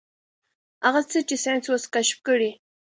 [0.85, 2.51] هغه څه چې ساينس اوس کشف کړي.